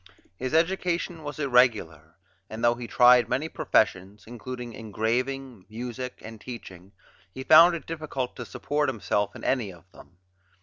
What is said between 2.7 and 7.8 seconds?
he tried many professions including engraving, music, and teaching he found